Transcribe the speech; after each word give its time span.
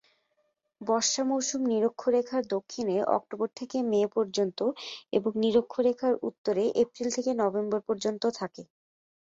বর্ষা 0.81 1.23
মৌসুম 1.25 1.61
নিরক্ষরেখার 1.71 2.43
দক্ষিণে 2.53 2.95
অক্টোবর 3.17 3.49
থেকে 3.59 3.77
মে 3.91 4.01
পর্যন্ত 4.15 4.59
এবং 5.13 5.31
নিরক্ষরেখার 5.43 6.13
উত্তরে 6.27 6.63
এপ্রিল 6.83 7.07
থেকে 7.15 7.31
নভেম্বর 7.41 7.79
পর্যন্ত 7.87 8.23
থাকে। 8.39 8.63